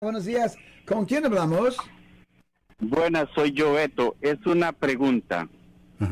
Buenos 0.00 0.26
días. 0.26 0.56
¿Con 0.86 1.06
quién 1.06 1.26
hablamos? 1.26 1.76
Buenas, 2.78 3.26
soy 3.34 3.50
yo, 3.50 3.72
Beto. 3.72 4.14
Es 4.20 4.38
una 4.46 4.70
pregunta. 4.70 5.48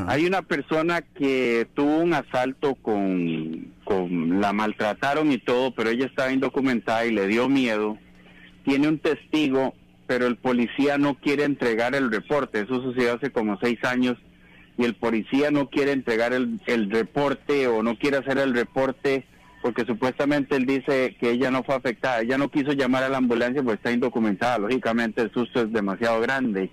Hay 0.08 0.26
una 0.26 0.42
persona 0.42 1.02
que 1.02 1.68
tuvo 1.74 1.98
un 1.98 2.12
asalto 2.12 2.74
con, 2.74 3.72
con, 3.84 4.40
la 4.40 4.52
maltrataron 4.52 5.30
y 5.30 5.38
todo, 5.38 5.72
pero 5.72 5.90
ella 5.90 6.06
estaba 6.06 6.32
indocumentada 6.32 7.06
y 7.06 7.12
le 7.12 7.28
dio 7.28 7.48
miedo. 7.48 7.96
Tiene 8.64 8.88
un 8.88 8.98
testigo, 8.98 9.72
pero 10.08 10.26
el 10.26 10.34
policía 10.34 10.98
no 10.98 11.14
quiere 11.20 11.44
entregar 11.44 11.94
el 11.94 12.10
reporte. 12.10 12.62
Eso 12.62 12.82
sucedió 12.82 13.14
hace 13.14 13.30
como 13.30 13.56
seis 13.60 13.78
años 13.84 14.16
y 14.76 14.84
el 14.84 14.96
policía 14.96 15.52
no 15.52 15.70
quiere 15.70 15.92
entregar 15.92 16.32
el, 16.32 16.60
el 16.66 16.90
reporte 16.90 17.68
o 17.68 17.84
no 17.84 17.96
quiere 17.96 18.16
hacer 18.16 18.38
el 18.38 18.52
reporte 18.52 19.24
porque 19.66 19.84
supuestamente 19.84 20.54
él 20.54 20.64
dice 20.64 21.16
que 21.18 21.32
ella 21.32 21.50
no 21.50 21.64
fue 21.64 21.74
afectada, 21.74 22.20
ella 22.20 22.38
no 22.38 22.52
quiso 22.52 22.70
llamar 22.70 23.02
a 23.02 23.08
la 23.08 23.16
ambulancia 23.16 23.64
porque 23.64 23.78
está 23.78 23.90
indocumentada, 23.90 24.58
lógicamente 24.58 25.22
el 25.22 25.32
susto 25.32 25.60
es 25.60 25.72
demasiado 25.72 26.20
grande. 26.20 26.70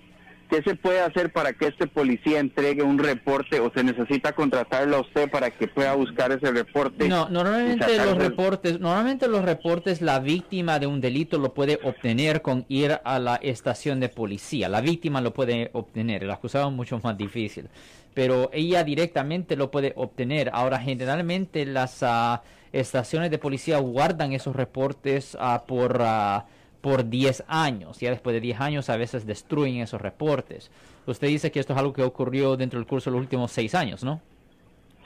¿Qué 0.50 0.62
se 0.62 0.74
puede 0.74 1.00
hacer 1.00 1.32
para 1.32 1.52
que 1.52 1.68
este 1.68 1.86
policía 1.86 2.38
entregue 2.38 2.82
un 2.82 2.98
reporte 2.98 3.60
o 3.60 3.72
se 3.74 3.82
necesita 3.82 4.32
contratarlo 4.32 4.96
a 4.96 5.00
usted 5.00 5.30
para 5.30 5.50
que 5.50 5.68
pueda 5.68 5.94
buscar 5.94 6.32
ese 6.32 6.52
reporte? 6.52 7.08
No, 7.08 7.28
normalmente 7.28 7.96
los 7.96 8.16
reportes, 8.16 8.78
normalmente 8.80 9.26
los 9.28 9.44
reportes 9.44 10.02
la 10.02 10.20
víctima 10.20 10.78
de 10.78 10.86
un 10.86 11.00
delito 11.00 11.38
lo 11.38 11.54
puede 11.54 11.80
obtener 11.82 12.42
con 12.42 12.66
ir 12.68 12.98
a 13.04 13.18
la 13.18 13.36
estación 13.36 14.00
de 14.00 14.08
policía. 14.08 14.68
La 14.68 14.80
víctima 14.80 15.20
lo 15.20 15.32
puede 15.32 15.70
obtener, 15.72 16.24
el 16.24 16.30
acusado 16.30 16.68
es 16.68 16.74
mucho 16.74 17.00
más 17.02 17.16
difícil, 17.16 17.68
pero 18.12 18.50
ella 18.52 18.84
directamente 18.84 19.56
lo 19.56 19.70
puede 19.70 19.92
obtener. 19.96 20.50
Ahora 20.52 20.78
generalmente 20.78 21.64
las 21.66 22.02
uh, 22.02 22.38
estaciones 22.72 23.30
de 23.30 23.38
policía 23.38 23.78
guardan 23.78 24.32
esos 24.32 24.54
reportes 24.54 25.36
uh, 25.36 25.66
por, 25.66 26.00
uh, 26.00 26.42
por 26.84 27.08
10 27.08 27.44
años. 27.48 27.98
Ya 27.98 28.10
después 28.10 28.34
de 28.34 28.42
10 28.42 28.60
años 28.60 28.90
a 28.90 28.98
veces 28.98 29.24
destruyen 29.24 29.78
esos 29.78 30.02
reportes. 30.02 30.70
Usted 31.06 31.28
dice 31.28 31.50
que 31.50 31.58
esto 31.58 31.72
es 31.72 31.78
algo 31.78 31.94
que 31.94 32.02
ocurrió 32.02 32.58
dentro 32.58 32.78
del 32.78 32.86
curso 32.86 33.08
de 33.08 33.12
los 33.12 33.22
últimos 33.22 33.52
6 33.52 33.74
años, 33.74 34.04
¿no? 34.04 34.20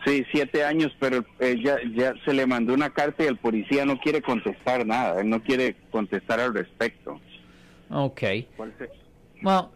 Sí, 0.04 0.24
siete 0.32 0.64
años, 0.64 0.92
pero 0.98 1.24
eh, 1.38 1.56
ya, 1.62 1.76
ya 1.94 2.14
se 2.24 2.32
le 2.32 2.46
mandó 2.46 2.74
una 2.74 2.90
carta 2.90 3.22
y 3.22 3.26
el 3.26 3.36
policía 3.36 3.84
no 3.84 3.98
quiere 4.00 4.22
contestar 4.22 4.84
nada, 4.86 5.20
él 5.20 5.28
no 5.28 5.40
quiere 5.40 5.76
contestar 5.92 6.40
al 6.40 6.52
respecto. 6.52 7.20
Ok. 7.90 8.22
Bueno, 9.40 9.70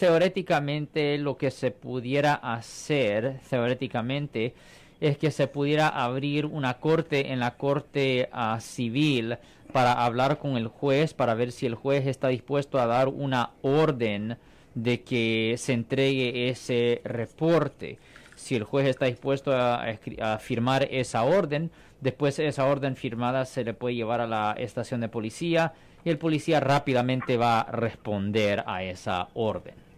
teóricamente 0.00 1.16
lo 1.16 1.38
que 1.38 1.50
se 1.50 1.70
pudiera 1.70 2.34
hacer, 2.34 3.40
teóricamente, 3.48 4.54
es 5.00 5.16
que 5.18 5.30
se 5.30 5.48
pudiera 5.48 5.88
abrir 5.88 6.46
una 6.46 6.74
corte 6.74 7.32
en 7.32 7.40
la 7.40 7.56
corte 7.56 8.28
uh, 8.32 8.60
civil 8.60 9.36
para 9.72 10.04
hablar 10.04 10.38
con 10.38 10.56
el 10.56 10.68
juez, 10.68 11.14
para 11.14 11.34
ver 11.34 11.52
si 11.52 11.66
el 11.66 11.74
juez 11.74 12.06
está 12.06 12.28
dispuesto 12.28 12.78
a 12.78 12.86
dar 12.86 13.08
una 13.08 13.50
orden 13.62 14.36
de 14.74 15.02
que 15.02 15.56
se 15.58 15.72
entregue 15.72 16.48
ese 16.48 17.00
reporte. 17.04 17.98
Si 18.34 18.56
el 18.56 18.64
juez 18.64 18.86
está 18.86 19.06
dispuesto 19.06 19.52
a, 19.54 19.96
firmar 20.40 20.88
esa 20.90 21.22
orden, 21.22 21.70
después 22.00 22.38
esa 22.38 22.66
orden 22.66 22.96
firmada 22.96 23.44
se 23.44 23.64
le 23.64 23.74
puede 23.74 23.94
llevar 23.94 24.20
a 24.20 24.26
la 24.26 24.54
estación 24.58 25.00
de 25.00 25.08
policía 25.08 25.74
y 26.04 26.10
el 26.10 26.18
policía 26.18 26.60
rápidamente 26.60 27.36
va 27.36 27.60
a 27.60 27.70
responder 27.70 28.64
a 28.66 28.82
esa 28.82 29.28
orden. 29.34 29.91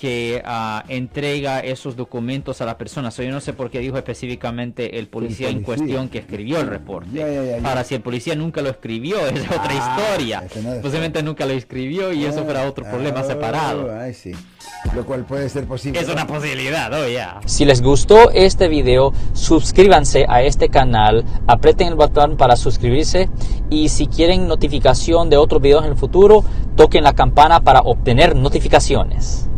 Que 0.00 0.40
ah, 0.46 0.82
entrega 0.88 1.60
esos 1.60 1.94
documentos 1.94 2.62
a 2.62 2.64
la 2.64 2.78
persona. 2.78 3.10
So, 3.10 3.22
yo 3.22 3.30
no 3.32 3.40
sé 3.42 3.52
por 3.52 3.70
qué 3.70 3.80
dijo 3.80 3.98
específicamente 3.98 4.98
el 4.98 5.08
policía, 5.08 5.48
en 5.50 5.62
policía. 5.62 5.66
cuestión 5.84 6.08
que 6.08 6.18
escribió 6.20 6.58
el 6.58 6.68
reporte. 6.68 7.10
Ya, 7.12 7.28
ya, 7.28 7.42
ya, 7.44 7.58
ya. 7.58 7.68
Ahora, 7.68 7.84
si 7.84 7.96
el 7.96 8.00
policía 8.00 8.34
nunca 8.34 8.62
lo 8.62 8.70
escribió, 8.70 9.18
es 9.26 9.42
otra 9.44 9.68
Ah, 9.68 9.98
historia. 10.08 10.42
ese 10.46 10.62
no 10.62 10.72
es- 10.72 10.78
Posiblemente 10.80 11.22
nunca 11.22 11.44
lo 11.44 11.52
escribió 11.52 12.12
y 12.14 12.24
eso 12.24 12.44
fuera 12.44 12.66
otro 12.66 12.84
problema 12.86 13.20
Ah, 13.20 13.24
separado. 13.24 13.94
Ay, 13.94 14.14
sí. 14.14 14.32
Lo 14.94 15.04
cual 15.04 15.26
puede 15.26 15.50
ser 15.50 15.66
posible. 15.66 16.00
Es 16.00 16.08
una 16.08 16.26
posibilidad, 16.26 16.90
oh 16.94 17.06
ya. 17.06 17.38
Si 17.44 17.66
les 17.66 17.82
gustó 17.82 18.30
este 18.30 18.68
video, 18.68 19.12
suscríbanse 19.34 20.24
a 20.30 20.42
este 20.42 20.70
canal, 20.70 21.26
aprieten 21.46 21.88
el 21.88 21.94
botón 21.96 22.38
para 22.38 22.56
suscribirse 22.56 23.28
y 23.68 23.90
si 23.90 24.06
quieren 24.06 24.48
notificación 24.48 25.28
de 25.28 25.36
otros 25.36 25.60
videos 25.60 25.84
en 25.84 25.90
el 25.90 25.96
futuro, 25.98 26.42
toquen 26.76 27.04
la 27.04 27.12
campana 27.12 27.60
para 27.60 27.80
obtener 27.80 28.34
notificaciones. 28.34 29.49